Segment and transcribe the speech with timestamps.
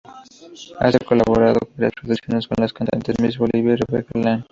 [0.79, 4.45] Ha colaborado en varias producciones con las cantantes Miss Bolivia y Rebeca Lane.